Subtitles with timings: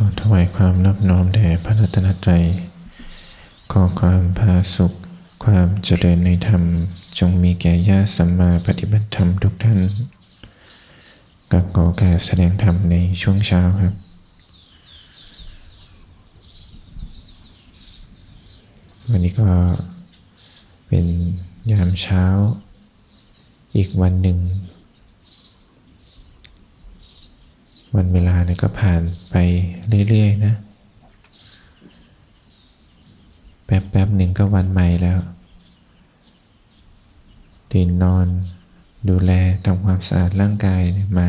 [0.00, 2.44] ขอถวายความนอบน้อมแด่พระรัตนตรัย
[3.72, 4.92] ขอความพาสุข
[5.44, 6.62] ความเจริญในธรรม
[7.18, 9.78] จงมีแก่ญาติสัมมาปฏิบัติธรรมทุกท่าน
[11.52, 13.94] กับขอการแสดงธรรมในช่วงเช้าครับ
[19.10, 19.48] วันนี้ก็
[20.88, 21.06] เป็น
[21.72, 22.24] ยามเช้า
[23.76, 24.38] อีกวันหนึ่ง
[27.96, 29.36] วันเวลาเนี่ยก็ผ่านไป
[30.08, 30.54] เรื่อยๆนะ
[33.66, 35.18] แป๊บๆหนึ่งก็วันใหม่แล้ว
[37.72, 38.26] ตื่นนอน
[39.08, 39.32] ดูแล
[39.64, 40.82] ทำความสะอาดร่างกาย
[41.18, 41.28] มา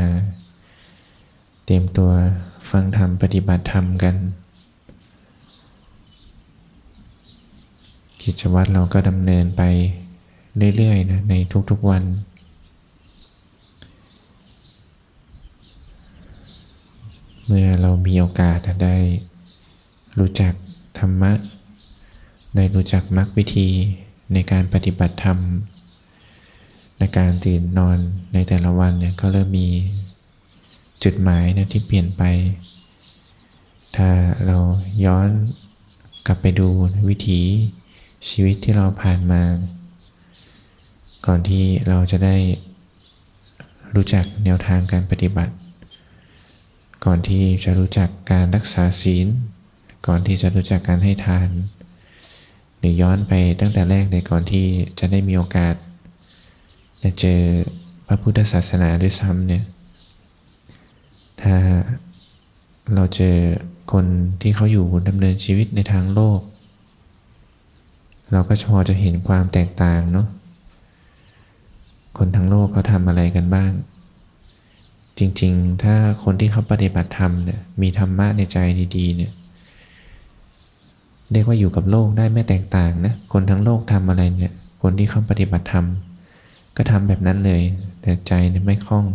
[1.65, 2.11] เตรียมตัว
[2.69, 4.15] ฟังธรรมปฏิบัติธรรมกัน
[8.21, 9.61] กิจวัตรเราก็ดำเนินไป
[10.77, 11.33] เรื่อยๆนะใน
[11.69, 12.03] ทุกๆวัน
[17.51, 18.95] เมื่อเรามีโอกาสได้
[20.19, 20.53] รู้จัก
[20.99, 21.31] ธรรมะ
[22.55, 23.69] ได้รู้จักมรรควิธี
[24.33, 25.39] ในการปฏิบัติธรรม
[26.99, 27.97] ในการตื่นนอน
[28.33, 29.67] ในแต่ละวันเนี่ยก็เริ่มมี
[31.03, 32.23] จุดหมายนะที่เปลี่ยนไป
[33.95, 34.09] ถ้า
[34.45, 34.57] เรา
[35.05, 35.29] ย้อน
[36.27, 36.67] กลับไปดู
[37.09, 37.41] วิถี
[38.29, 39.41] ชีวิตที่เราผ่านมา
[41.25, 42.35] ก่อนที่เราจะได้
[43.95, 45.53] รู้จักแนวทางการปฏิบัติ
[47.05, 49.27] ก่อนที่จะรู้จักการรักษาศีล
[50.07, 51.49] ก่อนที่จะรู้จักการให้ทาน
[52.77, 54.65] หรือย้อนไปตั้งแต่แรกในก่อนที่
[54.99, 55.75] จะได้มีโอกาส
[57.03, 57.41] จะเจอ
[58.07, 59.63] พระพุทธศาสนาด้วยซ้ำเนี่ย
[61.41, 61.55] ถ้า
[62.93, 63.35] เราเจอ
[63.91, 64.05] คน
[64.41, 66.39] ที่เขาอยู่ดำเนินชีวิตในทางโลก
[68.31, 70.27] เราก็พอจะเห็นความแตกต่างเนาะ
[72.17, 73.71] คนทั้งโลกเขาทำอะไรกันบ้าง
[75.19, 78.57] จริงๆ ถ้าคนที่เขาปฏิบัติธรรมเนี่ยมีธรรมะในใจ
[78.97, 79.31] ดีๆเนี่ย
[81.31, 85.85] เรียกว่าอยู่กับโลกได้ไม่แตกต่างนะคนทั้งโลกทำอะไรเนี่ยคนที่เขาปฏิบัติธรรม
[86.77, 87.61] ก็ทำแบบนั้นเลย
[88.01, 89.05] แต่ใจเนี่ยไม่คล่อง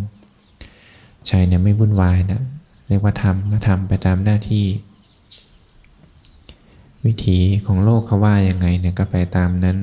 [1.26, 2.40] ใจเนี่ยไม่วุ่นวายนะ
[2.88, 4.64] เรียกว่าทำก็ทำไปตามหน้าที่
[7.04, 9.78] วิถีของโลกเขาว่ายังไงเนี่ยก็ไปตามนั้น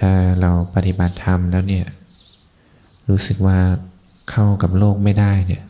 [0.00, 1.86] ถ้าเราปฏิบัติธรรมแล้วเนี่ย
[3.08, 3.58] รู้สึกว่า
[4.30, 5.62] เข้ากับโลกไม่ได้เนี่ย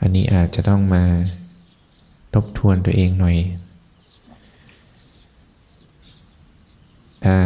[0.00, 1.04] อันนี้อาจจะต้องมา
[2.34, 3.36] ทบทวนตัวเองหน่อย
[7.24, 7.36] ถ้า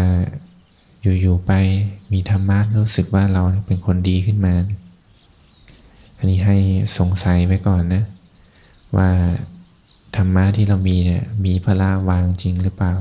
[1.20, 1.52] อยู่ๆไป
[2.12, 4.54] มีธรรมะรู้สึกว่าเราเป็นคนดีขึ้นมา
[6.19, 6.56] อันนี้ให้
[6.98, 8.04] สงสัยไว้ก่อนนะ
[8.96, 9.10] ว่า
[10.16, 12.94] ธรรมะที่เรามีเนี่ยมีพละวางจริงหรือเปล่า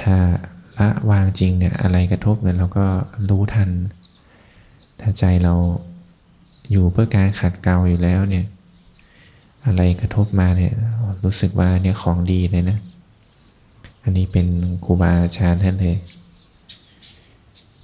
[0.00, 0.16] ถ้า
[0.78, 2.86] ละวางจริงเนี่ยอะไรกระทบเนี่ยเราก็
[3.28, 3.70] รู้ทัน
[5.00, 5.54] ถ้าใจเรา
[6.70, 8.46] อยู่เพื่อการขัดเกลาอยู่แล้วเนี่ย
[9.66, 10.72] อะไรกระทบมาเนี่ย
[11.24, 12.78] รู้สึกว่าเนี่ยของดีเลยนะ
[14.02, 14.46] อันนี้เป็น
[14.84, 15.96] ครูบาอาจารย์ท่านเลย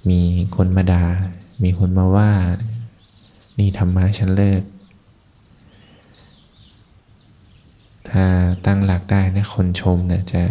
[0.09, 0.21] มี
[0.55, 1.03] คนมาดา่า
[1.63, 2.31] มีคนมาว่า
[3.59, 4.61] นี่ธรรมะฉันเลิก
[8.09, 8.25] ถ้า
[8.65, 10.43] ตั้งหลักได้นะคนชมเนี่ยจะ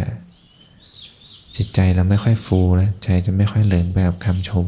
[1.55, 4.65] จิตใจเราไม่ค่อยฟูแล้วใจจะไม่ค่อยเหลิงไปกับคำชม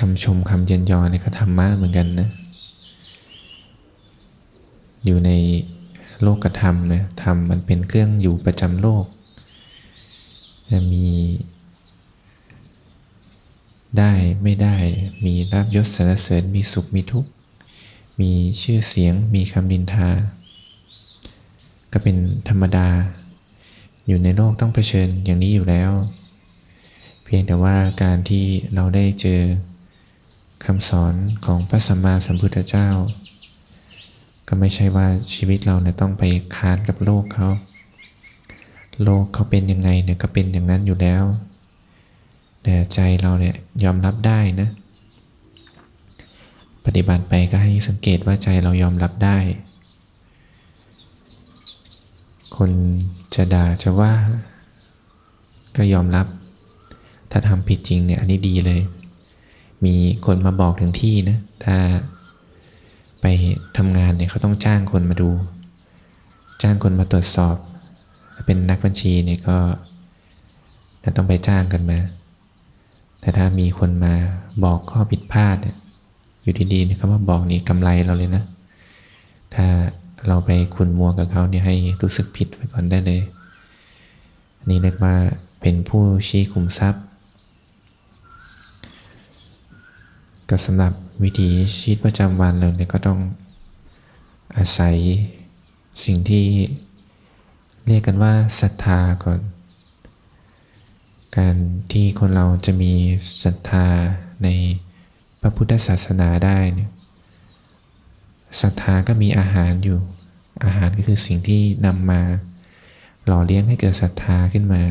[0.00, 2.28] คำชมคำเย็นยอเนี่ยก็ธรรมะเหมือนกันนะ
[5.04, 5.30] อยู่ใน
[6.22, 9.04] โลกธรรมนะธรรมมันเป็นเครื่องอยู่ประจำโลก
[10.70, 11.08] จะมี
[13.98, 14.12] ได้
[14.42, 14.76] ไม่ได้
[15.24, 17.30] มีลาบยศสรรเสริญมีสุขมีทุกข์
[18.20, 18.30] มี
[18.62, 20.08] ชื่อเสียงมีคำดินทา
[21.92, 22.16] ก็เป็น
[22.48, 22.88] ธรรมดา
[24.06, 25.90] อยู่ในโลกต้องเผชิญอย่างนี้อยู่แล้ว
[27.24, 29.40] เพียงแต่ว่าการที่เราได้เจอ
[30.64, 32.88] คำสอนของพระสัมมาสัมพุทธเจ้า
[34.48, 36.22] ก็ไม่ใช่ว่าชีวิตเราเนี่ยต้องไป
[36.56, 37.48] ค้านกับโลกเขา
[39.02, 41.24] โลกเขาเป็นยังไงเนี่ยก็เป็นอย่างนั้นอยู่แล้ว
[42.62, 44.68] แต่ใจเราเนี่ยยอมรับได้นะ
[46.84, 49.38] ปฏิบัติไปก็ให้สังเกตว่าใจเรายอมรับได้
[52.56, 52.70] คน
[53.34, 54.12] จะด่าจะว่า
[55.76, 56.26] ก็ยอมรับ
[57.30, 58.80] ถ้าทำผิดจริงเนี่ยอันนี้ดีเลย
[59.84, 59.94] มี
[60.26, 61.76] คนมาบอกถึงที่นะ ถ้า
[63.20, 63.26] ไป
[63.76, 65.30] ทำงานเนี่ยเขาต้องจ้างคนมาดู
[66.62, 67.56] จ้างคนมาตรวจสอบ
[68.46, 69.56] เป็นนักบัญชีเนี่ยก็
[71.16, 71.98] ต้องไปจ้างกันมา
[73.20, 74.14] แต่ถ้ามีคนมา
[74.64, 75.76] บอกข้อผิดพลาดเนี่ย
[76.42, 78.44] อยู่ดีๆเนี่ยเขามาบอกนี่กำไรเราเลยนะ
[79.54, 79.66] ถ้า
[80.28, 83.20] เราไปขุนมัวกับเขาเนี่ยให้รู้สึกผิดไปก่อนได้เลย
[84.68, 85.14] นี่เรียกว่า
[85.60, 87.04] เป็นผู้ชี้ขุมทรัพย์
[90.50, 93.20] ก็สำหรับวิถีชีวิตประจำวันเราเนี่ยก็ต้อง
[94.56, 94.96] อาศัย
[96.04, 96.46] สิ่งที่
[97.86, 99.40] เรียกกันว่าศรัทธาก่อน
[101.36, 101.56] การ
[101.92, 102.92] ที่คนเราจะมี
[103.44, 103.86] ศรัทธา
[104.44, 104.48] ใน
[105.40, 106.90] พระพุทธศาสนาได้เนี่ย
[108.60, 109.98] ศรัทธาก็มีอาหารอยู่
[110.64, 112.20] อาหารก็คือสิ่งที่นำมา
[113.26, 114.82] หล่อเลี้ยงให้เกิดศรัทธาขึ้นมา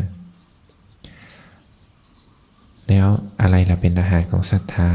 [2.90, 3.08] แล้ว
[3.42, 4.90] อะไรล่ะเป็นอาหารของศรัทธา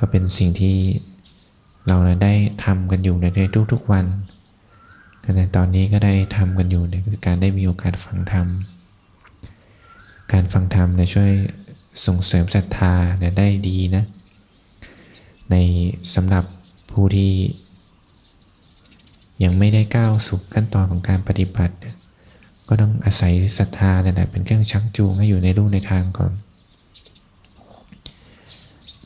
[0.00, 0.76] ก็เป็นสิ่งที่
[1.86, 3.26] เราได้ทำกันอยู่ใน
[3.72, 4.06] ทุกๆวัน
[5.36, 6.94] ในตอนนี้ก็ได้ทำกันอยู่ใน
[7.26, 8.46] การได้มีโอกาสฟังธรรม
[10.32, 11.30] การฟังธรรมเนี่ยช่วย
[12.06, 14.04] ส่งเสริมศรัทธาเนี่ยได้ดีนะ
[15.50, 15.56] ใน
[16.14, 16.44] สำหรับ
[16.90, 17.32] ผู้ที่
[19.44, 21.74] ยังไม่ได้ก้าวสู่ขั้นตอนของการปฏิบัติ
[22.68, 26.32] ก็ต้องอาศัยศรัทธาเนี่ยเป็นเครื่องชักจูงให้อยู่ในรูปในทางก่อน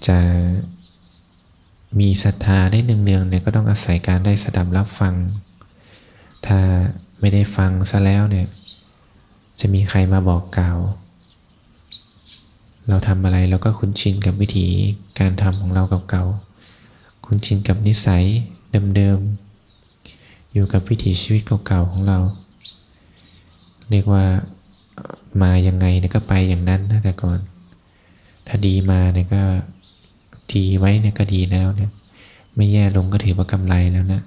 [0.06, 0.18] จะ
[2.00, 5.14] มีศรัทธาได้เนืองๆเนี่ยก็ต้องอาศัยการได้สดับรับฟัง
[6.46, 6.58] ถ้า
[7.20, 8.46] ไม่ได้ฟังซะแล้วเนี่ย
[9.60, 10.78] จะมีใครมาบอกกล่าว
[12.88, 14.66] เราทำอะไรเราก็คุ้นชินกับวิธี
[15.20, 18.24] การทำของเราเก่าๆคุ้นชินกับนิสัย
[18.96, 22.18] เดิมๆอยู่กับวิถีชีวิตเก่าๆของเรา
[23.90, 24.24] เรียกว่า
[25.42, 27.38] มายังไงเนี่ยก็ไปอย่างนั้นนะแต่ก่อน
[28.46, 29.42] ถ้าดีมาเนี่ยก็
[30.52, 31.90] ดีไว้เนี่ยก็ดีแล้วเนี่ย
[32.54, 34.22] ไม่แย่ลงก็ถือว่ากำไรแล้วนะ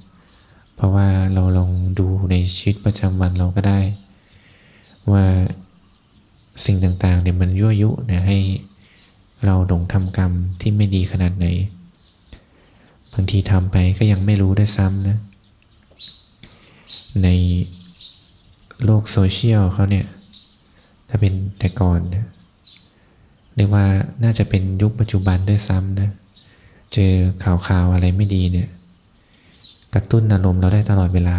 [0.75, 3.80] เพราะว่าเราลองดูในชีวิตประจำวันเราก็ได้
[5.12, 5.24] ว่า
[6.66, 8.38] สิ่งต่างๆเนี่ยมันยั่วยุเนี่ยให้
[9.46, 10.31] เราหลงทำกรรม
[10.62, 11.48] ที่ไม่ดีขนาดไหน
[13.13, 15.18] บางทีทำไปก็ยังไม่รู้ได้ซ้ำนะ
[17.24, 17.28] ใน
[18.84, 20.06] โลกโซเชียลเขาเนี่ย
[21.10, 22.25] ถ้าเป็นแต่ก่อนเนี่ย
[23.57, 23.86] เรียกว่า
[24.24, 26.09] น่าจะเป็นยุคปัจจุบันด้วยซ้ำนะ
[26.94, 27.13] เจอ
[27.44, 28.69] ข่าวข่าวอะไรไม่ดีเนี่ย
[29.94, 31.38] กระตุ้นอารมณ์เราได้ตลอดเวลา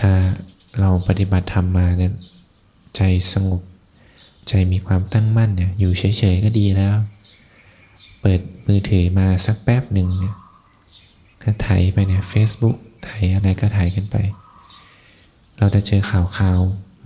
[0.00, 0.10] ถ้า
[0.80, 2.12] เราปฏิบัติธรรมมาเนี่ย
[2.96, 3.02] ใจ
[3.32, 3.62] สงบ
[4.48, 6.94] ใจมีความตั้งมั่นเนี่ยอยู่เฉยๆก็ดีแล้ว
[8.20, 10.34] เปิดมือถือมาสักแป๊บหนึ่งเนี่ย
[11.42, 12.76] ถ้าถ่ายไปเนี่ย Facebook
[13.06, 14.16] ถ่ายอะไรก็ถ่ายกันไป
[15.58, 16.58] เราจะเจอข่าวข่าว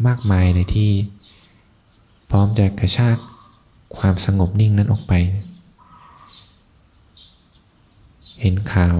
[0.06, 0.90] มากมายเลยที่
[2.30, 3.18] พร้อมจะกระชาก
[3.98, 5.12] ความสงบนิ่งนั้นออกไป
[8.40, 8.96] เห็นข่าว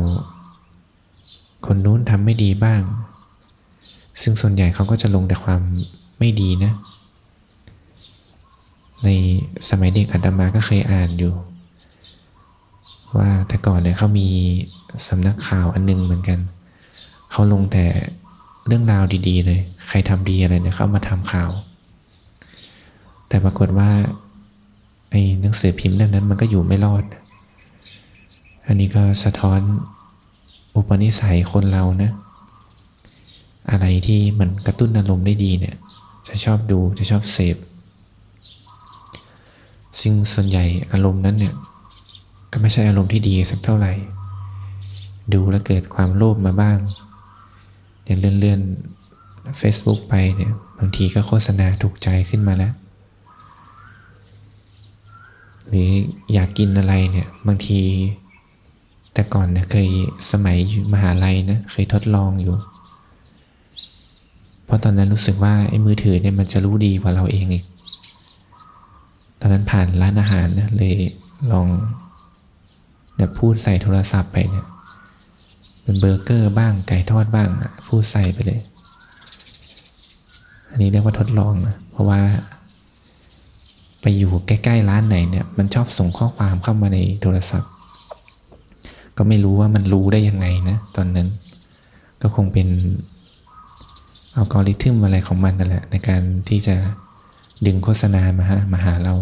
[1.66, 2.82] คนนู้นทำไม่ดีบ้าง
[4.22, 5.60] ซึ่งส่วนใหญ่เขาก็จะลงแต่ความ
[6.18, 6.72] ไม่ดีนะ
[9.04, 9.08] ใน
[9.68, 11.32] สมัยเด็กอาตมาก็เคยอ่านอยู่
[13.18, 14.28] ว่าแต่ก่อนเนี่ยเขามี
[15.08, 16.38] สำนักข่าวอันนึงเหมือนกัน
[17.30, 17.84] เขาลงแต่
[18.66, 21.50] เรื่องราวดี ๆ เลย ใครทำดีอะไรเนี่ยเขามาทำข่าว
[23.28, 23.90] แต่ปรากฏว่า
[25.16, 27.04] อ้หนังสือพิมพ์เล่มนั้นมันก็อยู่ไม่รอด
[28.66, 29.60] อันนี้ก็สะท้อน
[30.74, 32.10] อุปนิสัยคนเรานะ
[33.70, 35.74] อะไรที่มันกระตุ้นอารมณ์ได้ดีเนี่ย
[36.28, 37.56] จะชอบดูจะชอบเสพ
[40.00, 41.54] ซึ่งส่วนใหญ่อารมณ์นั้นเนี่ย
[42.52, 43.92] ก็ไม่ใช่อารมณ์ที่ดีสักเท่าไหร่
[45.32, 46.78] ดูแล้วเกิดความโลภมาบ้าง
[48.04, 48.60] อย่างเลื่อนเลื่อน
[49.60, 52.72] Facebook ไปเนี่ยบางทีก็โฆษณาถูกใจขึ้นมาแล้ว
[55.68, 55.90] หรือ
[56.32, 57.80] อยากกินอะไรเนี่ยบางที
[59.12, 59.88] แต่ก่อนเนี่ยเคย
[60.30, 60.58] สมัย
[60.92, 62.54] มหาลัยนะเคยทดลองอยู่
[64.64, 67.64] เพราะตอนนั้นรู้สึกว่าไอ้มือถือเนี่ยมันจะรู้ดีกว่าเราเองอีก
[69.40, 70.94] ตอนนั้นผ่านร้านอาหารนะเลย
[71.52, 71.66] ลอง
[73.16, 74.66] เนี่ยพูดใส่โทรศัพท์ไปเนี่ย
[75.82, 77.48] เป็นเบอร์เกอร์บ้างไก่ทอดบ้าง
[77.86, 78.60] พูดใส่ไปเลย
[80.70, 82.20] อันนี้เรียกว่าทดลองนะเพราะว่า
[84.08, 87.70] ไปอยู่ใกล้ๆร้านไหนเนี่ยมันชอบส่งข้อความเข้ามาในโทรศัพท์
[89.16, 91.28] ก็ไม่รู้ว่ามันรู้ได้ยังไงนะตอนนั้น
[92.22, 92.68] ก็คงเป็น
[94.36, 96.76] อัลกอริทึมอะไรของมันนั่นแหละ ในการที่จะ
[97.66, 99.14] ดึงโฆษณามาหามาหาเรา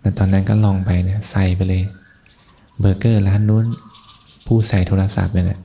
[0.00, 1.82] แต่ตอนนั้นก็ลองไปเนี่ยใส่ไปเลย
[2.78, 3.64] เบอร์เกอร์ร้านนู้น
[4.46, 5.60] ผู้ใส่โทรศัพท์ไปแหละ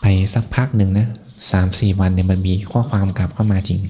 [0.00, 1.08] ไปสักพักหนึ่งนะ
[1.52, 3.80] สามสี่วันเนี่ยมันมีข้อความกลับเข้ามาจริง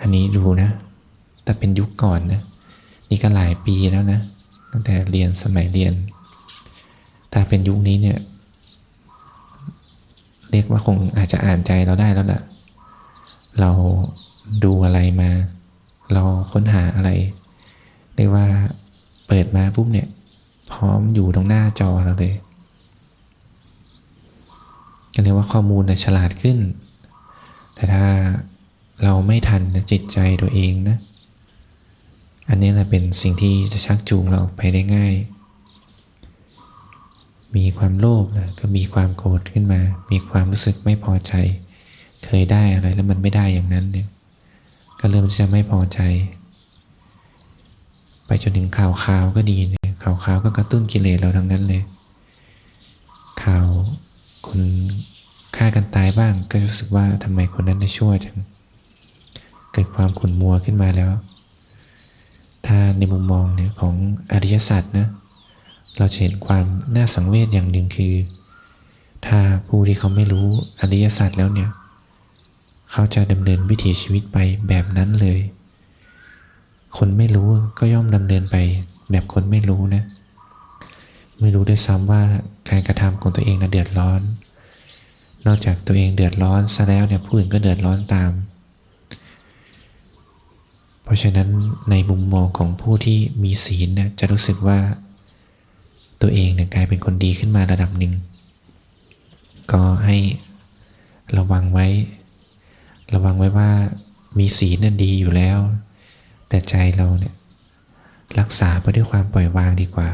[0.00, 0.70] อันนี้ดูนะ
[1.50, 2.42] แต่เป็นยุคก่อนนะ
[3.10, 4.20] นี่ก็หลายปีแล้วนะ
[4.72, 5.94] ตั้งแต่เรียนสมัยเรียน
[7.32, 8.18] ถ้าเป็นยุคนี้เนี่ย
[10.50, 12.42] เรียกว่าคงอาจจะอ่านใจเราได้แล้วล่ะ
[13.60, 13.70] เรา
[14.64, 15.30] ดูอะไรมา
[16.12, 17.10] เราค้นหาอะไร
[18.16, 18.46] เรียกว่า
[19.26, 20.08] เปิดมาปุ๊บเนี่ย
[20.72, 22.34] พร้อมอยู่ตรงหน้าจอเราเลย
[25.14, 26.58] ก็เรียกว่าข้อมูลนะฉลาดขึ้น
[27.74, 28.06] แต่ถ้า
[29.04, 30.98] เราไม่ทันจิตใจตัวเองนะ
[32.50, 35.14] อันนี้แหละเป็นสิ่งที่จะชักจูงเราไปได้ง่าย
[37.56, 39.80] มีความโลภนะก็มีความโกรธขึ้นมา
[40.10, 41.32] มีความรู้สึกไม่พอใจ
[42.24, 44.08] เคยได้อะไรแล้วมันไม่ได้อย่างนั้นเนี่ย
[45.00, 46.00] ก็เริ่มจะไม่พอใจ
[48.26, 51.82] ไปจนถึงข่าวข่าวก็ดีเนี่ยข่าวข่าวก็กระตุ้นกิเลสเราทั้งนั้นเลย
[53.44, 53.68] ข่าว
[54.46, 54.62] คน
[55.56, 58.36] ฆ่ากันตายบ้างก็รู้สึกว่าทำไมคนนั้นได้ชั่วจัง
[59.72, 61.10] เกิดความขุ่นมัวขึ้นมาแล้ว
[62.66, 63.94] ถ้าในมุมมองเนี่ยของ
[64.32, 65.08] อริยสัจนะ
[65.96, 68.14] เราเห็นความน่าสังเวชอย่างหนึ่งคือ
[69.26, 69.38] ถ้า
[69.68, 70.48] ผู้ที่เขาไม่รู้
[70.80, 71.70] อริยสัจแล้วเนี่ย
[72.92, 74.38] เขาจะดำเนินวิถีชีวิตไป
[74.68, 75.38] แบบนั้นเลย
[76.98, 77.48] คนไม่รู้
[77.78, 78.56] ก็ย่อมดำเนินไป
[79.10, 80.02] แบบคนไม่รู้นะ
[81.40, 82.22] ไม่รู้ด้วยซ้ำว่า
[82.68, 84.20] การกระทำของตัวเองนะเดือดร้อน
[85.46, 88.30] นอกจากตัวเองเดือดร้อนซะแล้วเนี่ยผู้อื่นก็เดือดร้อนตาม
[91.04, 91.48] เพราะฉะนั้น
[91.90, 94.78] ในมุมมองของผู้ที่มีศีลเนี่ยจะรู้สึกว่า
[96.20, 98.12] ตัวเองเนี่ยกลายเป็นคนดีขึ้นมาระดับหนึ่ง
[99.72, 100.16] ก็ให้
[101.38, 101.86] ระวังไว้
[103.14, 103.70] ระวังไว้ว่า
[104.38, 105.58] มีศีลนั่นดีอยู่แล้ว
[106.48, 107.34] แต่ใจเราเนี่ย
[108.38, 110.08] รักษาไปด้วยความปล่อยวางดีกว่า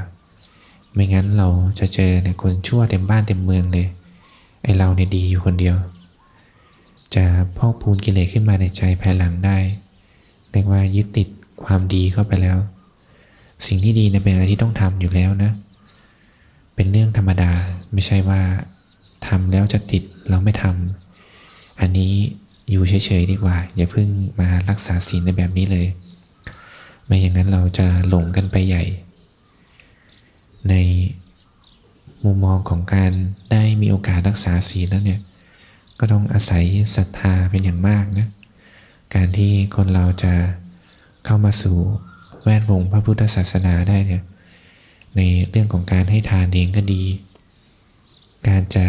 [0.92, 3.88] ไม่งั้นเราจะเจอเนี่ยคนชั่วเต็มบ้านเต็มเมืองเลย
[4.62, 5.76] ไอเราเนี่ยดีอยู่คนเดียว
[7.14, 7.24] จะ
[7.56, 9.56] พอกพูนกิเลสขึ้นมาในใจภายหลังได้
[10.50, 11.28] เรียกว่ายึดติด
[11.64, 12.58] ความดีเข้าไปแล้ว
[13.66, 15.52] สิ่งที่ดีเนี่ยเป็นอะไรที่ต้องทำอยู่แล้วนะ
[16.74, 17.52] เป็นเรื่องธรรมดา
[17.92, 18.40] ไม่ใช่ว่า
[19.26, 22.12] ทำแล้วจะติดเราไม่ทำอันนี้
[22.70, 24.08] อยู่เฉยๆดีกว่า อย่าเพิ่ง
[24.40, 25.86] มารักษาศีลในแบบนี้เลย
[27.06, 28.84] ไม่อย่างนั้นเราจะหลงกันไปใหญ่
[30.68, 30.74] ใน
[32.24, 33.12] มุมมองของการ
[33.52, 35.20] ได้มีโอกาสรักษาศีลแล้วเนี่ย
[35.98, 36.64] ก็ต้องอาศัย
[36.96, 38.28] ศรัทธาเป็นอย่างมากนะ
[39.16, 40.34] การที่คนเราจะ
[41.24, 41.78] เข้ามาสู่
[42.42, 44.22] แวดวงพระพุทธศาสนาได้เนี่ย
[45.16, 45.20] ใน
[45.50, 47.04] เรื่องของการให้ทานเองก็ดี
[48.48, 48.86] การจะ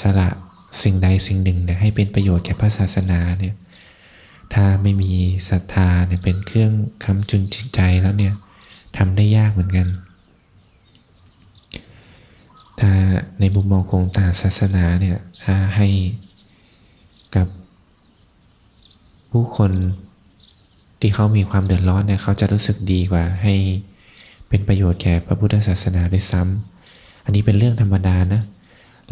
[0.00, 0.28] สละ
[0.82, 3.54] สิ่งใดสิ่งหนึ่งเนี่ยให้เป็นประโยชน์แก่พระศาสนาเนี่ย
[4.54, 5.12] ถ้าไม่มี
[5.50, 6.72] ศรัทธาเนี่ยเป็นเครื่อง
[7.04, 8.34] คำจุนจิตใจแล้วเนี่ย
[8.96, 9.88] ทำได้ยากเหมือนกัน
[12.80, 12.92] ถ้า
[13.40, 15.88] ในมุมมองของต่างศาสนาเนี่ยถ้าให้
[17.36, 17.46] กับ
[19.30, 19.72] ผู้คน
[21.00, 23.54] ที่เขามีความเดือดร้อนเนี่ยเขาจะรู้สึกดีกว่า ให้
[24.48, 28.42] เป็นประโยชน์แก่พระพุทธศาสนาด้วยซ้ำอันนี้เป็นเรื่องธรรมดานะ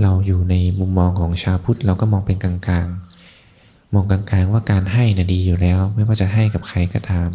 [0.03, 7.29] เราอยู่ในมุมมองของชาวพุทธเราก็มองเป็นกลางๆ มองกลางๆว่าการให้นะ่ะดีอยู่แล้ว ไม่ว่าจะให้กับใครก็ตาม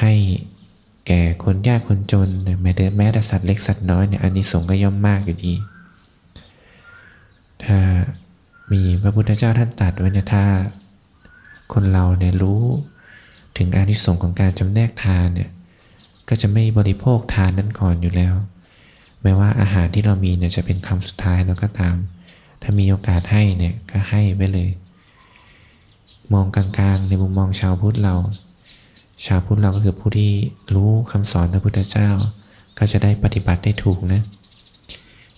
[0.00, 0.12] ให้
[1.06, 2.28] แก่คนยากคนจน
[2.62, 5.54] แม้แต่แม้แต่สัตว์เล็กสัตว์น้อยเนี่ยอันนี้สงก็ย่อมมากอยู่ดี
[7.64, 7.78] ถ้า
[8.72, 10.44] มีพระพุทธเจ้าท่านตัดไว้เนี่ยถ้า
[11.74, 12.62] คนเราเนี่ยรู้
[13.58, 15.50] ถึงอานิสงส์ของการจำแนกทานเนี่ย
[16.28, 18.34] ก็จะไม่บริโภคทานนั้นก่อนอยู่แล้ว
[19.22, 21.96] แม้ว่าอาหารที่เรามีเนี่ยจะเป็นคำสุดท้ายแล้วก็ตาม
[22.62, 24.70] ถ้ามีโอกาสให้เนี่ยก็ให้ไว้เลย
[26.32, 28.16] มองกลางๆในมุมมองชาวพุทธเรา
[29.26, 30.32] ชาวพุทธเราก็คือผู้ที่
[30.74, 32.10] รู้คำสอนพระพุทธเจ้า
[32.78, 34.22] ก็จะได้ปฏิบัติได้ถูกนะ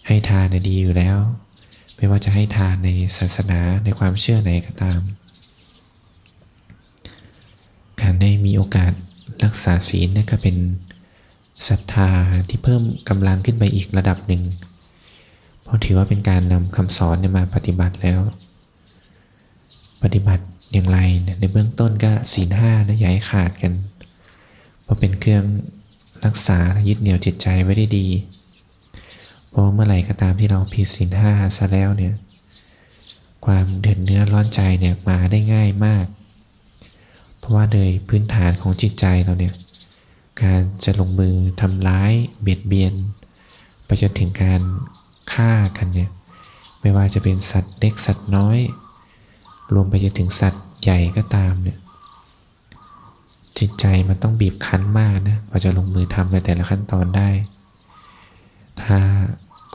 [0.06, 1.18] ให้ทานเนี่ยดีอยู่แล้ว
[1.96, 2.88] ไม่ว่าจะให้ทานใน
[3.18, 5.00] ศาสนาในความเชื่อไหนก็ตาม
[8.00, 8.92] การ ได้มีโอกาส
[9.44, 10.56] รักษาศีลนี่ก็เป็น
[11.68, 12.10] ศรัทธา
[12.48, 14.42] ที่เพิ่มกำลังขึ้นไปอีกระดับหนึ่ง
[15.62, 18.20] เพราะถือว่าเป็นการนำคำสอนมาปฏิบัติแล้ว
[20.02, 20.98] ปฏิบัติอย่างไร
[21.40, 23.72] ในเบื้องต้นก็ศีลห้านะอย่าให้ขาดกัน
[24.82, 25.44] เพราะเป็นเครื่อง
[26.24, 28.06] รักษายึดเหนี่ยวจิตใจไว้ได้ดี
[29.48, 32.14] เพราะเมื่อไหร่ก็ตามที่เราผิดศีลห้าซะแล้วเนี่ย
[33.46, 36.06] ความเดือดเนื้อร้อนใจเนี่ยมาได้ง่ายมาก
[37.44, 39.54] เพราะว่าโดยพื้นฐานของจิตใจเราเนี่ย
[40.42, 42.94] การจะลงมือทำร้ายเบียดเบียน
[43.86, 44.60] ไปจนถึงการ
[45.32, 46.10] ฆ่ากันเนี่ย
[46.80, 48.58] ไม่ว่าจะเป็นสัตว์เล็กสัตว์น้อย
[49.74, 51.78] รวมไปจนถึงสัตว์ใหญ่ก็ตามเนี่ย
[53.58, 57.28] จิตใจมันต้องบีบคั้นมากนะกว่าจะลงมือทำในแต่ละขั้นตอนได้
[58.82, 58.98] ถ้า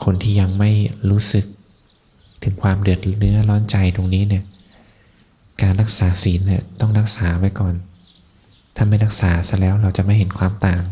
[0.04, 0.70] คนที่ยังไม่
[1.10, 1.44] รู้สึก
[2.42, 4.44] ถึงความเดือดเนื้อร้อนใจตรงนี้เนี่ย
[5.62, 7.74] การรักษาศีลเนี่ยต้องรักษาไว้ก่อน
[8.76, 10.82] ถ้าไม่รักษาซะแล้วเราจะไม่เห็นความต่าง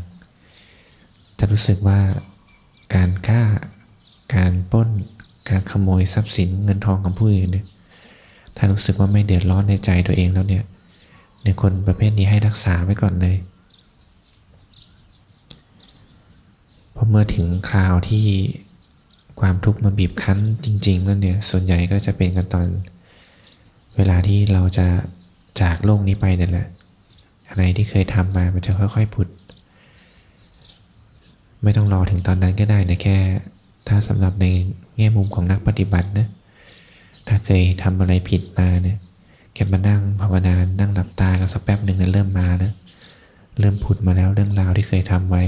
[1.38, 2.00] จะรู้สึกว่า
[2.94, 3.42] การฆ่า
[4.34, 4.88] การป้น
[5.48, 7.66] การขโมยทรัพย์สินเงินทองของผู้อื่นเนี่ย
[8.56, 10.64] ถ้ารู้สึกว่าไม่เดือดร้อนในใจตัวเองแล้วเนี่ย
[11.44, 13.36] ในคนประเภทนี้ให้รักษาไว้ก่อนเลย
[16.94, 18.26] พอเมื่อถึงคราวที่
[19.40, 22.66] ความทุกข์มาบีบคั้นจริง ๆ แล้วเนี่ยส่วนใหญ่ก็จะเป็นกันตอน
[23.98, 24.86] เวลาที่เราจะ
[25.60, 26.66] จากโลกนี้ไปนั่นแหละ
[27.50, 29.28] อะไรที่เคยทำมา มันจะค่อยๆผุด
[31.62, 33.16] ไม่ต้องรอถึงตอนนั้นก็ได้นะแค่
[33.88, 34.46] ถ้าสำหรับใน
[34.96, 36.26] แง่มุมของนักปฏิบัตินะ
[37.28, 38.98] ถ้าเคยทำอะไรผิดมาเนี่ย
[39.54, 42.72] แกมานั่งภาวนา นั่งหลับตากันสักแป๊บหนึ่งนี่ยเริ่มมาแล้ว
[43.60, 45.42] เริ่มผุดมาแล้วเรื่องราวที่เคยทำไว้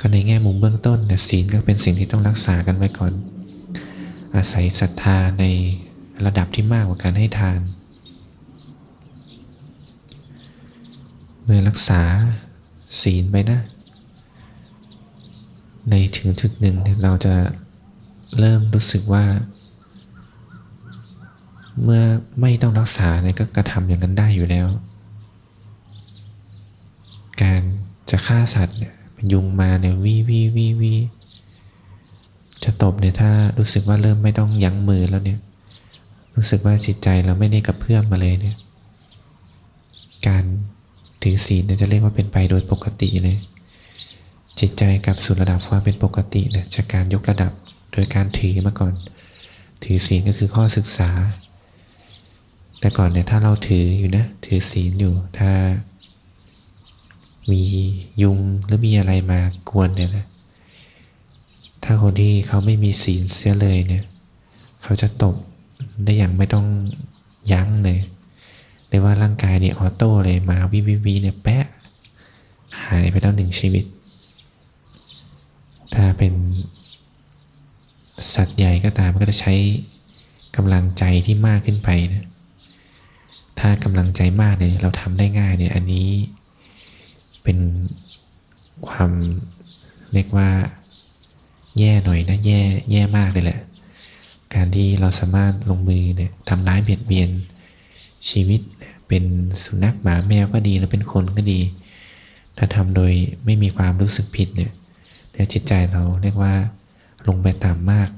[0.00, 3.12] ก็ในแง่มุมเบื้องต้นเนี่ยศีลก็เป็นสิ่งที่ต้องรักษากันไว้ก่อน
[4.34, 5.44] อาศัยศรัทธาใน
[6.26, 7.60] ระดับที่มากกว่าการให้ทาน
[11.42, 12.02] เมื่อรักษา
[13.00, 13.60] ศีลไปนะ
[15.90, 17.34] ในถึงจุดหนึ่งเราจะ
[18.38, 19.24] เริ่มรู้สึกว่า
[21.82, 22.02] เมื่อ
[22.40, 24.68] ไม่ต้องรักษาเนี่ยก็กระทำอย่างนั้นได้อยู่แล้ว
[27.42, 27.62] การ
[28.10, 28.94] จะฆ่าสัตว์เนี่ย
[29.32, 30.94] ยุงมาเนี่ยวีวีวีวี
[32.64, 35.38] จะตบเนี่ยถ้ารู้สึกว่าเริ่มไม่ต้องยั้งมือแล้วเนี่ย
[36.36, 38.56] รู้สึกว่าจิตใจเราไม่ได้กระเพื่อมมาเลยเนี่ย
[40.28, 40.44] การ
[41.22, 43.38] ถือศีลเนี่ยจะเรียกว่าเป็นไปโดยปกติเลย
[44.60, 47.52] จิตใจกับสู่ระดับความเป็นปกติเนี่ยจากการยกระดับ
[47.92, 48.94] โดยการถือมาก่อน
[49.84, 51.10] ถือศีลก็คือข้อศึกษา
[52.80, 55.50] แต่ก่อนเนี่ยถ้าเราถืออยู่นะ ถือศีลอยู่ถ้า
[57.52, 57.62] มี
[58.22, 59.40] ยุงหรือมีอะไรมา
[59.70, 60.24] กวนเนี่ยนะ
[61.84, 64.04] ถ้าคนที่เขาไม่มีศีลเสียเลยเนี่ย
[64.82, 65.34] เขาจะตบ
[66.04, 66.66] ได้อย่างไม่ต้อง
[67.52, 67.98] ยั้งเลย
[68.88, 71.66] เรียกว่าร่างกายเนี่ยออโต้เลยมาวิวิวีเนี่ยแปะ
[72.84, 73.84] หายไปแล้วหนึ่งชีวิต
[75.94, 76.34] ถ้าเป็น
[78.34, 79.54] สัตว์ใหญ่ก็ตามก็จะใช้
[80.56, 82.24] กำลังใจที่มากขึ้นไปนะ
[83.58, 86.08] ถ้ากำลังใจมากเนี่ยเราทำได้ง่ายเนี่ยอันนี้
[87.42, 87.58] เป็น
[88.88, 89.10] ความ
[90.12, 90.48] เรียกว่า
[91.78, 92.60] แย่หน่อยนะแย่
[92.90, 93.60] แย่มากเลยแหละ
[94.54, 97.28] การที่เราสามารถลงมือเนี่ยทำร้ายเบียดเบียน
[98.30, 98.60] ชีวิต
[99.08, 99.24] เป็น
[99.64, 101.60] สุนัขหมาแมวก็ดีหรือเป็นคนก็ดี
[102.56, 103.12] ถ้าทำโดย
[103.44, 104.72] ไม่มีความรู้สึกผิดเนี่ย
[105.32, 106.54] แล้วจิตใจเราเรียกว่า
[107.26, 108.08] ลงไปต่ำมาก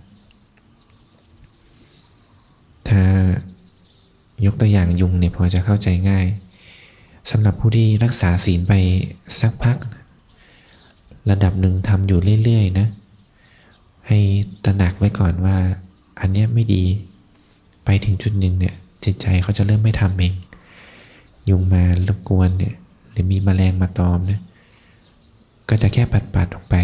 [2.88, 3.02] ถ้า
[4.46, 6.26] ยกตัวอย่างยุงเนี่ยพอจะเข้าใจง่าย
[7.30, 8.72] สำหรับผู้ที่รักษาศีลไป
[9.40, 9.76] สักพัก
[11.30, 12.86] ระดับหนึ่งทำอยู่เรื่อยๆนะ
[14.08, 14.18] ให้
[14.64, 15.56] ตระหนักไว้ก่อนว่า
[16.20, 16.84] อันนี้ไม่ดี
[17.84, 20.34] ไปถึงจุดหนึ่งเนี่ยจิตใจเขาจะเริ่มไม่ทำเอง
[21.48, 22.74] ยุงมารบกวนเนี่ย
[23.10, 24.40] หรือมีมแมลงมาตอมเนี่ย
[25.68, 26.74] ก็จะแค่ปัดปัดออกไป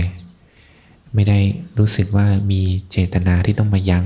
[1.14, 1.38] ไม่ได้
[1.78, 4.04] รู้สึกว่ามีเจตนาที่ต้องมายัง้ง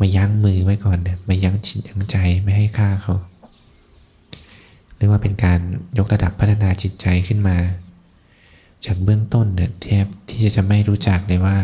[0.00, 3.14] มายั้งมือไว้ก่อนเนี่ยมายั้งจิตยั้งใจไม่ให้ฆ่าเขา
[4.96, 5.60] เรียกว่าเป็นการ
[5.98, 7.56] ยกระดับพัฒนาจิตใจขึ้นมา
[8.84, 11.56] จากเบื้องต้นเนี่ยแทบที่จะไม่รู้จักเลยว่า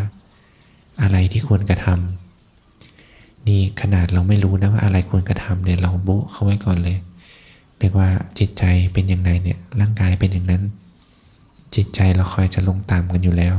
[1.02, 6.98] อะไรที่ควรกระทำนี่ขนาดเราไม่รู้นะว่าอะไรควรกระทำเนี่ยเราโบะเข้าไว้ก่อนเลย
[7.78, 10.62] เรียกว่าจิตใจเป็นอย่างไรเนี่ยร่างกายเป็นอย่างนั้น
[11.74, 13.54] จิตใจเราคอยจะลงต่ำกันอยู่แล้ว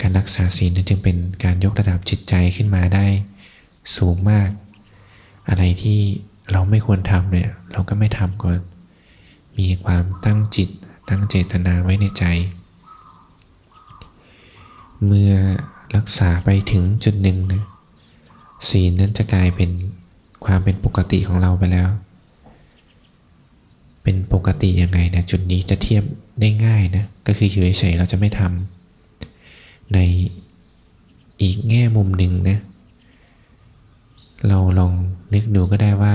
[0.00, 3.06] การรักษาศีลจึงเป็นการยกระดับจิตใจขึ้นมาได้
[3.96, 4.48] สูงมาก
[5.48, 5.98] อะไรที่
[6.52, 8.58] เราไม่ควรทำเนี่ยเราก็ไม่ทำก่อน
[9.58, 10.68] มีความตั้งจิต
[11.08, 12.24] ตั้งเจตนาไว้ในใจ
[15.04, 15.34] เมื่อ
[15.96, 17.62] รักษาไปถึงจุดหนึ่งนะ
[18.68, 19.70] ศีลนั้นจะกลายเป็น
[20.44, 21.88] ความเป็นปกติของเราไปแล้ว
[24.02, 26.02] เป็นปกติยังไงนะจุดนี้จะเทียบ
[26.40, 29.98] ได้ง่ายนะก็คืออยู่เฉยๆเราจะไม่ทำใน
[31.42, 32.58] อีกแง่มุมหนึ่งนะ
[34.48, 34.92] เราลอง
[35.32, 36.14] นึกดูก็ได้ว่า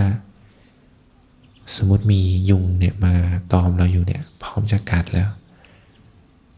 [1.75, 3.13] สมมติมียุงเนี่ยมา
[3.51, 5.29] ตอมเราอยู่เนี่ย พร้อมจะกัดแล้ว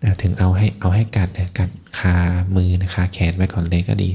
[0.03, 2.15] นะถึงเอาให้เอาให้กัดเนี่ยกัดคา
[2.55, 4.09] มือนะคาแขนไว้ก่อนเลยก็ดี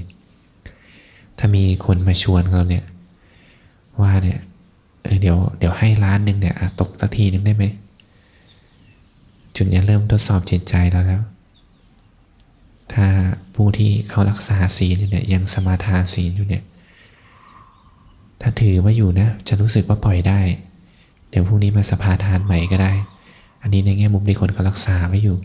[1.39, 2.85] ถ้ามีคนมาชวนเราเนี่ย
[4.01, 4.41] ว่าเนี่ย
[5.21, 7.65] เดี๋ยวเดี๋ยวให้ล้านหนึ่งเนี่ยตกสักทีหนึ่งได้ไหม
[9.57, 11.23] จุดนี้เริ่มทดสอบจิตใจเราแล้ว
[12.93, 13.07] ถ้า
[13.55, 16.63] ผู้ที่เขารักษาศีลเนี่ยยังสมาทานศีลอยู่เนี่ย
[18.41, 20.41] ถ้าถือว่าอยู่นะ จะรู้สึกว่าปล่อยได้
[21.31, 22.93] เดี๋ยวพรุ่งนี้มาสภาทานใหม่ก็ได้
[23.63, 25.37] อันนี้ในแง่มุมที่คนเขารักษาไว้อยู่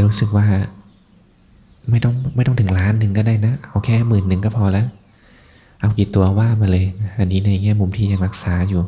[0.00, 0.46] จะรู้สึกว่า
[1.90, 4.86] ไม่ต้องไม่ต้องถึงล้านหนึ่งก็ได้นะ เอาแค่หมื่นหนึ่งก็พอแล้ว
[5.80, 6.84] เอากี่ตัวว่ามาเลย
[7.18, 8.82] อันนี้ในแง่มุมที่ยังรักษาอยู่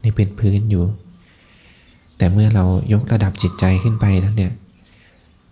[0.00, 0.84] ในเป็นพื้นอยู่
[2.16, 4.52] แต่เมื่อเรายกระดับจิตใจขึ้นไปแล้วเนี่ย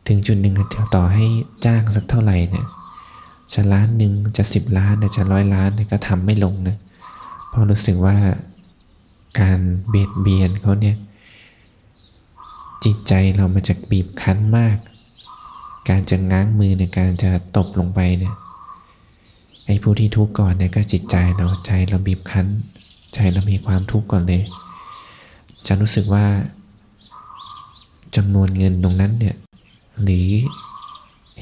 [0.08, 0.54] ถึงจุดหนึ่ง
[0.94, 1.26] ต่อให้
[1.64, 2.66] จ้างสักเท่าไหร่เนี่ย
[3.52, 6.76] จะล้านหนึ่งจะสิบล้านจะร้อยล้านก็ทำไม่ลงนะ
[7.48, 8.16] เพราะรู้สึกว่า
[9.40, 10.96] การเบียดเบียนเขาเนี่ย
[12.84, 14.76] จิตใจเรามันจะบีบคั้นมาก
[15.88, 18.34] การจะง้างมือในการจะตบลงไปเนี่ย
[19.66, 22.46] ไอ้ผู้ที่ทุกข์ก่อนเนี่ยก็จิตใจเราใจเราบีบคั้น
[23.14, 24.42] ใจเรามีความทุกข์ก่อนเลย
[25.66, 26.26] จะรู้สึกว่า
[28.16, 29.36] จำนวนเงินตรงนั้นเนี่ย
[30.02, 30.28] หรือ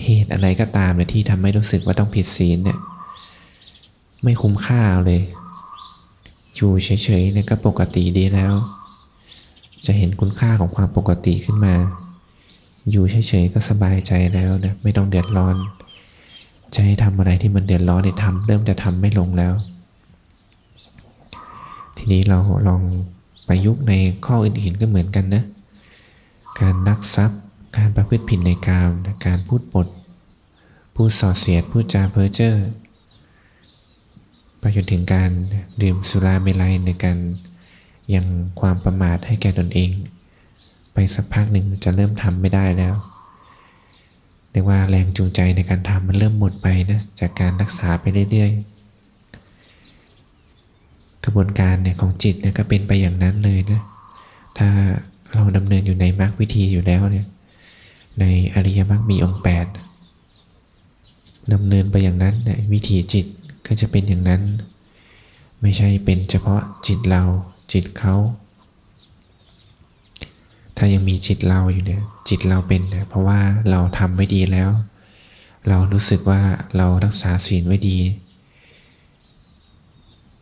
[0.02, 2.78] เหตุอะไรก็ตามเนี่ยที่ทำให้รู้สึกว่าต้องผิดศีลเนี่ย
[4.22, 5.20] ไม่คุ้มค่าเลย
[6.54, 6.88] อยู่เฉ
[7.20, 8.54] ยๆเนี่ยก็ปกติดีแล้ว
[9.86, 11.74] จะเห็นคุณค่าของความปกติขึ้นมา
[12.90, 15.56] อยู่เฉยๆก็สบายใจแล้วนะไม่ต้องเดือดร้อน
[16.74, 19.54] จะให้ทำอะไรที่มันเดือดร้อนเนี่ยทำเริ่มจะทำไม่ลงแล้ว
[21.96, 22.82] ทีนี้เราลอง
[23.48, 23.92] ประยุกต์ใน
[24.26, 25.44] ข้ออื่นๆก็เหมือนกันนะ
[26.60, 27.40] การนักทรัพย์
[27.76, 28.90] การประพฤติผิดในกาม
[29.26, 29.86] การพูดปด
[30.94, 32.54] พูดส่อเสียด พูดจาเพ้อเจ้อ
[34.58, 35.30] ไปจนถึงการ
[35.82, 37.18] ดื่มสุราเมลัยในการ
[38.14, 38.26] ยัง
[38.60, 39.90] ความประมาทให้แก่ตนเอง
[40.94, 42.94] ไปสักพักหนึ่งจะเริ่มทำไม่ได้แล้ว
[44.50, 53.80] เรียกว่าแรงจูงใจในการทำมันเริ่มหมดไปนะจากการรักษาไปเรื่อยๆ กระบวนการเนี่ยของจิตเนี่ยก็เป็นไปอย่างนั้นเลยนะ
[54.58, 54.68] ถ้า
[55.32, 57.26] เราดำเนินอยู่ในมรรควิธีอยู่แล้วเนี่ย
[58.20, 58.24] ใน
[58.54, 59.42] อริยมรรคมีองค์
[60.26, 63.26] 8ดำเนินไปอย่างนั้นเนี่ยวิธีจิต
[63.66, 64.42] ก็จะเป็นอย่างนั้น
[65.60, 67.22] ไม่ใช่เป็นเฉพาะจิตเรา
[67.72, 68.14] จิตเขา
[70.84, 73.40] ถ้ายังมีจิตเราอยู่เนี่ย จิตเราเป็นเนี่ยเพราะว่า
[73.70, 74.70] เราทำไว้ดีแล้ว
[75.68, 76.40] เรารู้สึกว่า
[76.76, 77.98] เรารักษาศีลไว้ดี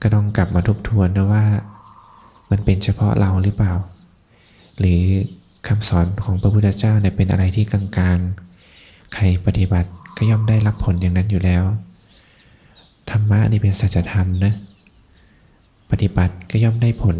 [0.02, 1.44] ก็ต้องกลับมาทบทวนนะว่า
[2.50, 3.74] มันเป็นเฉพาะเราหรือเปล่า
[4.78, 5.00] หรือ
[5.68, 11.62] คำสอนของพระพุทธเจ้าเนี่ยเป็นอะไรที่กลางๆ ใครปฏิบัติก็ย่อมได้รับผลอย่างนั้นอยู่แล้ว
[13.10, 14.54] ธรรมะนี่เป็นสัจธรรมนะ
[15.90, 17.16] ปฏิบัติก็ย่อมได้ผล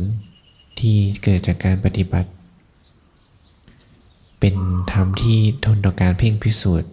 [0.78, 2.30] ที่เกิดจากการปฏิบัติ
[4.40, 4.54] เป็น
[4.92, 6.90] ธรรมที่ทนต่อการเพ่งพิสูจน์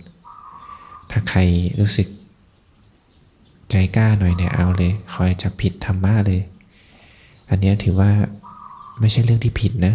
[1.11, 1.39] ถ้าใคร
[1.79, 2.07] รู้สึก
[3.69, 6.41] ใจกล้าหน่อยเนี่ยเอาเลย คอยจับผิดธรรมะเลย
[7.49, 8.11] อันนี้ถือว่า
[8.99, 9.93] ไม่ใช่เรื่องที่ผิดนะ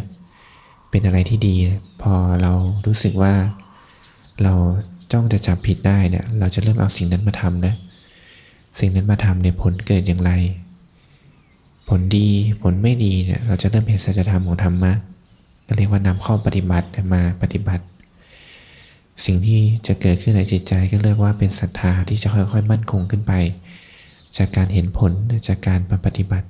[0.91, 1.55] เป็นอะไรที่ดี
[2.03, 2.13] พอ
[2.43, 2.53] เรา
[2.87, 3.35] รู้สึกว่า
[4.43, 4.55] เรา
[5.13, 7.75] จ้องจะจับผิดได้เนี่ยเราจะเริ่มเอาสิ่งนั้นมาทำนะ
[8.79, 10.33] สิ่งนั้นมาทำเนี่ยผลเกิดอย่างไร
[11.89, 12.29] ผลดี
[12.63, 14.93] ผลไม่ดีเนี่ยเราจะเริ่มเห็นสัจธรรมของธรรมะ
[15.77, 17.85] เรียกว่านำข้อปฏิบัติมาปฏิบัติ
[19.25, 23.33] สิ่งที่จะเกิดขึ้นในจิตใจก็เรียกว่าเป็นศรัทธาที่จะค่อยๆมั่นคงขึ้นไป
[24.37, 25.13] จากการเห็นผล
[25.49, 26.47] จากการปฏิบัติ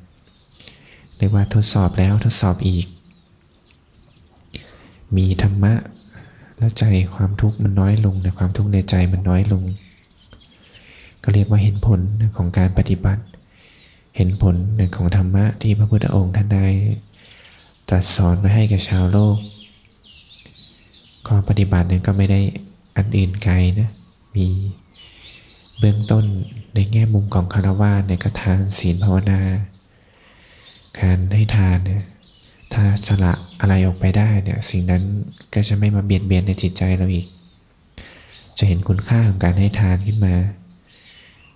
[1.18, 2.86] เรียกว่าทดสอบแล้วทดสอบอีก
[5.16, 5.72] มีธรรมะ
[6.56, 9.62] แล้วใจความทุกข์มันน้อยลงแต่ความทุกข์ในใจมันน้อยลง
[11.22, 12.00] ก็เรียกว่าเห็นผล
[12.36, 13.22] ของการปฏิบัติ
[14.16, 14.54] เห็นผล
[14.96, 16.66] ของธรรมะที่พระพุทธองค์ท่านได้
[17.94, 19.36] ตรัสสอนไว้ให้แก่ชาวโลก
[21.26, 22.40] ข้อปฏิบัติเนี่ยก็ไม่ได้
[22.96, 23.90] อันอื่นไกลนะ
[24.36, 24.48] มี
[25.78, 26.24] เบื้องต้น
[26.74, 29.40] ในแง่มุมของคารวะเนี่ยก็ทานศีลภาวนา
[31.00, 32.04] การให้ทานเนี่ย
[32.72, 35.02] ถ้าสละอะไรออกไปได้เนี่ยสิ่งนั้น
[35.54, 37.26] ก็จะไม่มาเบียดเบียนในจิตใจเราอีก
[38.58, 40.34] จะเห็นคุณค่าของการให้ทานขึ้นมา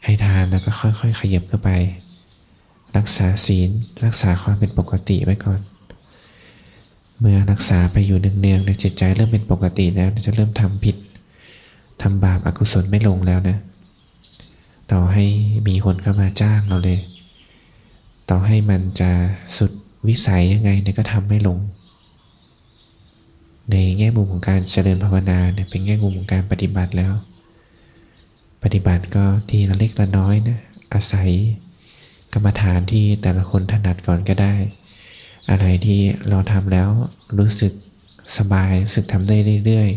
[0.05, 1.71] ให้ทานแล้วก็ค่อยๆ ขยับเข้าไป
[2.97, 3.71] รักษาศีล
[4.05, 5.63] รักษาความเป็นปกติไว้ก่อน
[7.21, 10.97] เมื่อรักษาไปอยู่เนืองๆในจิตใจเริ่มเป็นปกติแล้วจะเริ่มทำผิด
[12.03, 13.57] ทำบาปอากุศลไม่ลงแล้วนะ
[14.93, 15.25] ต่อให้
[15.69, 17.01] มีคนเข้ามาจ้างเราเลย
[18.31, 19.11] ต่อให้มันจะ
[19.57, 19.71] สุด
[20.09, 21.59] วิสัยยังไงเนี่ยก็ทำไม่ลง
[23.71, 27.13] ในแง่มุมของการเจริญภาวนาเนี่ยเป็นแง่มุมของการปฏิบัติแล้ว
[28.63, 30.59] ปฏิบัติก็ทีละเล็กละน้อยนะ
[30.93, 31.31] อาศัย
[32.33, 34.55] กรรมฐานที่แต่ละคนถนัดก่อนก็ได้
[35.51, 36.89] อะไรที่เราทำแล้ว
[37.39, 37.73] รู้สึก
[38.39, 39.91] สบายรู้สึกทำได้เรื่อย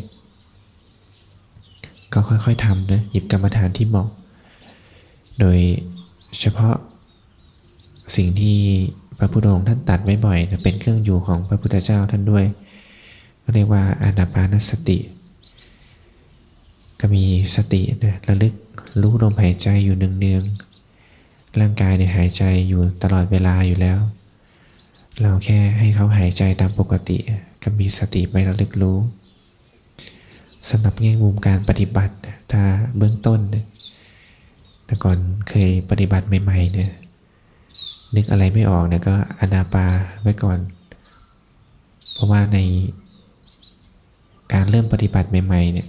[1.23, 4.09] ๆ ก็ค่อยๆทำนะหยิบกรรมฐานที่เหมาะ
[5.39, 5.59] โดย
[6.39, 6.75] เฉพาะ
[8.15, 8.57] สิ่งที่
[9.17, 12.45] พระพุทธองค์ท่านตัดไว้บ่อยนะเป็นเครื่องอยู่ของพระพุทธเจ้าท่านด้วย
[13.43, 14.97] ก็เรียกว่าอานาปานสติ
[16.99, 17.23] ก็มี
[17.55, 18.53] สตินะระลึก
[19.01, 23.99] รู้ลมหายใจอยู่เนืองๆร่างกายเนี่ยหายใจอยู่ตลอดเวลาอยู่แล้ว
[25.21, 27.17] เราแค่ให้เขาหายใจตามปกติ
[27.63, 28.97] ก็มีสติไประลึกรู้
[30.69, 32.15] สำหรับแง่มุมการปฏิบัติ
[32.51, 32.61] ถ้า
[32.97, 33.39] เบื้องต้น
[34.85, 35.17] แต่ก่อน
[35.49, 36.91] เคยปฏิบัติใหม่ๆเนี่ย
[38.15, 39.85] นึกอะไรไม่ออกเนี่ยก็อนาปา
[40.21, 40.59] ไว้ก่อน
[42.13, 42.59] เพราะว่าใน
[44.53, 45.87] การเริ่มปฏิบัติใหม่ๆเนี่ย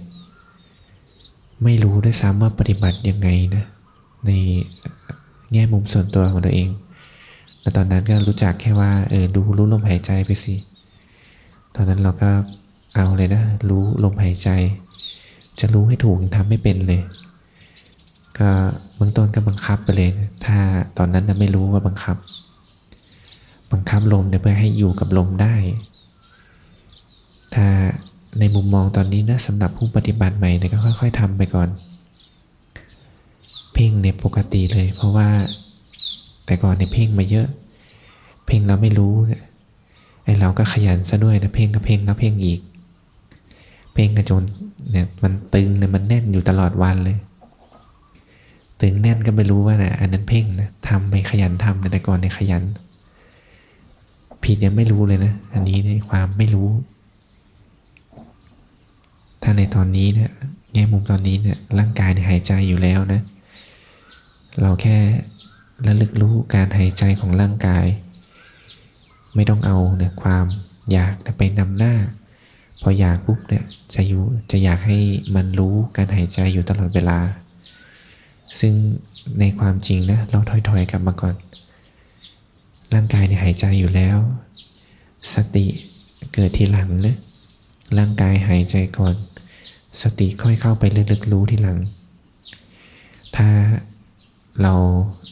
[1.63, 3.65] ไม่รู้ด้วยซ้ำว่าปฏิบัติยังไงนะ
[4.25, 4.31] ใน
[5.51, 6.69] แง่มุมส่วนตัวของตัวเอง
[7.61, 10.55] แต่ตอนนั้นก็รู้จักแค่ว่าเออดูรู้ลมหายใจไปสิ
[11.75, 12.29] ตอนนั้นเราก็
[12.95, 14.49] เอาเลยนะ รู้ลมหายใจ
[15.59, 17.01] จะรู้ให้ถูกยังทำไม่เป็นเลย
[18.39, 18.49] ก็
[18.95, 20.09] เบื้องต้นก็บังคับไปเลย
[20.45, 20.57] ถ้า
[20.97, 22.17] ตอนนั้นไม่รู้ว่าบังคับ
[23.71, 25.55] บังคับลมเนี่ยเพื่อให้อยู่กับลมได้
[27.55, 27.67] ถ้า
[28.39, 31.69] ในมุมมองตอนนี้นะสำหรับผู้ปฏิบัติใหม่เนี่ยก็ค่อย ๆทำไปก่อน
[33.73, 35.27] เพ่งเนี่ยปกติเลย เพราะว่า
[36.45, 37.47] แต่ก่อนเนี่ยเพ่งมาเยอะ
[38.45, 39.43] เพ่งเราไม่รู้เนี่ย
[40.23, 42.59] ไอเราก็ขยันซะด้วยนะเพ่งก็เพ่งแล้วเพ่งอีก
[43.93, 44.43] เพ่งกระจน
[44.91, 47.17] เนี่ยมันตึงเนี่ยมันแน่นอยู่ตลอดวันเลย
[48.81, 52.63] ตึงแน่นก็ไม่รู้ว่านะอันนั้นเพ่งนะทำไปขยันทำแต่ก่อนเนี่ยขยัน
[54.43, 56.69] ผิดยังไม่รู้เลยนะ อันนี้ในความไม่รู้
[59.43, 60.29] ถ้าในตอนนี้เนี่ย
[60.73, 63.21] แง่มุมตอนนี้เนี่ยร่างกายเนี่ยหายใจอยู่แล้วนะ
[64.61, 64.97] เราแค่
[65.87, 67.85] ระลึกรู้การหายใจของร่างกาย
[69.35, 70.45] ไม่ต้องเอาเนี่ยความ
[70.91, 71.95] อยากไปนำหน้า
[72.81, 73.65] พออยากปุ๊บเนี่ย
[73.95, 74.99] จะอยู่จะอยากให้
[75.35, 77.19] มันรู้การหายใจอยู่ตลอดเวลา
[78.59, 78.73] ซึ่ง
[79.39, 81.35] ในความจริงนะเราถอยๆกลับมาก่อน
[82.93, 84.17] ร่างกายเนี่ยหายใจอยู่แล้ว
[85.33, 85.65] สติ
[86.33, 87.17] เกิดทีหลังนะ
[87.97, 89.15] ร่างกายหายใจก่อน
[90.01, 91.77] สติค่อยเข้าไปลึกๆรู้ทีหลัง
[93.35, 93.49] ถ้า
[94.61, 94.73] เรา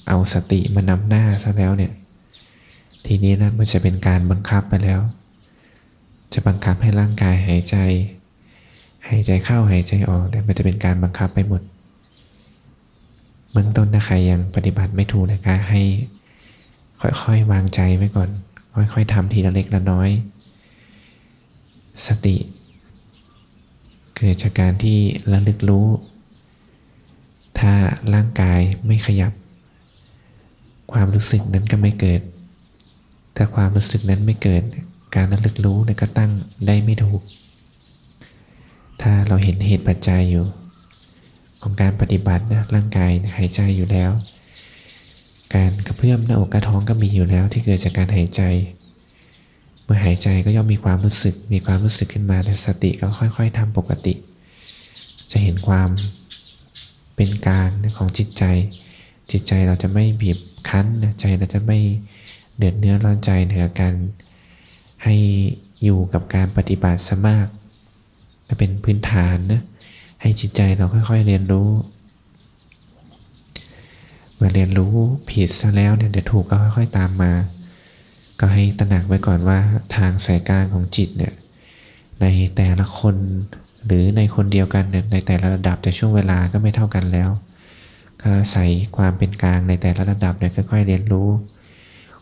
[0.08, 1.91] เอาสติมานำหน้าซะแล้วเนี่ย
[3.05, 5.01] ทีนี้นะมันจะเป็นการบังคับไปแล้ว
[6.34, 7.75] จะบังคับให้ร่างกายหายใจ
[9.08, 11.62] หายใจเข้าหายใจออกเนี่ยมันจะเป็นการบังคับไปหมด
[13.51, 15.82] เบื้องต้นถ้าใครยังปฏิบัติไม่ถูกนะคะให้
[17.01, 18.29] ค่อยๆวางใจไว้ก่อน
[18.75, 20.10] ค่อยๆทำทีละเล็กละน้อย
[22.08, 22.36] สติ
[24.15, 24.97] เกิดจากการที่
[25.32, 25.88] ระลึกรู้
[27.59, 27.73] ถ้า
[28.13, 29.33] ร่างกายไม่ขยับ
[30.91, 32.21] ความรู้สึกนั้นก็ไม่เกิด
[33.35, 34.63] ถ้าความรู้สึกนั้นไม่เกิด
[35.15, 36.31] การระลึกรู้นก็ตั้ง
[36.67, 37.21] ได้ไม่ถูก
[39.01, 40.45] ถ้าเราเห็นเหตุปัจจัยอยู่
[41.61, 44.11] ของการปฏิบัตินะร่างกายหายใจอยู่แล้ว
[45.55, 48.41] การกระเพื่อมหน้าอกกระท้องก็มีอยู่แล้วที่เกิดจากการหายใจ
[49.83, 54.13] เมื่อหายใจก็ย่อมมีความรู้สึก มีความรู้สึกขึ้นมาแต่สติก็ค่อย ๆทำปกติ
[55.31, 55.89] จะเห็นความ
[57.19, 58.43] เป็นกลางของจิตใจ
[59.32, 60.38] จิตใจเราจะไม่บีบ
[60.69, 60.86] คั้น
[61.19, 61.79] ใจเราจะไม่
[62.58, 63.93] เดือดเนื้อร้อนใจในการ
[65.03, 65.15] ให้
[65.84, 67.47] อยู่กับการปฏิบัติสมาก
[68.47, 69.62] จะเป็นพื้นฐานนะ
[70.21, 71.69] ให้จิตใจเราค่อยๆเรียนรู้
[74.36, 74.93] เมื่อเรียนรู้
[75.29, 77.32] ผิดซะแล้วเนี่ยเดี๋ยวถูกก็ค่อยๆตามมา
[78.39, 79.60] ก็ให้ตระหนักไว้ก่อนว่า
[79.95, 81.34] ทางสายกลางของจิตเนี่ย
[82.21, 83.15] ในแต่ละคน
[83.85, 87.29] หรือในคนเดียวกันในแต่ละระดับแต่ช่วงเวลาก็ไม่เท่ากันแล้ว
[88.21, 88.65] ก็ใส่
[88.97, 91.29] ความเป็นกลางในแต่ละระดับเนี่ยค่อยๆเรียนรู้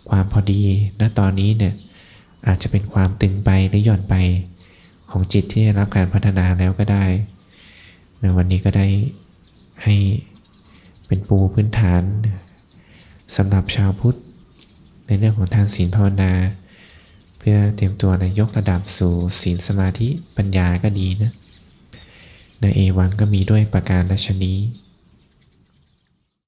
[0.10, 0.64] ความพอดี
[1.00, 1.74] ณตอนนี้เนี่ย
[2.48, 4.16] อาจจะเป็นความตึงไปหรือหย่อนไป
[5.12, 7.06] ของจิตที่ได้รับการพัฒนาแล้วก็ได้
[8.20, 8.88] ในวันนี้ก็ได้
[9.84, 9.96] ให้
[11.08, 12.04] เป็นปูพื้นฐาน
[13.36, 14.18] สำหรับชาวพุทธ
[15.08, 16.32] ในเรื่องของทานศีลภาวนา
[17.38, 21.34] เพื่อเตรียมตัวในยกระดับสู่ศีลสมาธิปัญญาก็ดีนะ
[22.62, 24.58] ในเอวังก็มีด้วยประการและชนี้